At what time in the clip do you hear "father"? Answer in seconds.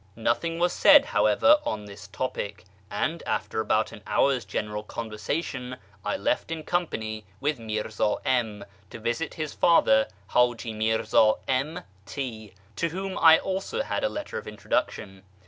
9.53-10.07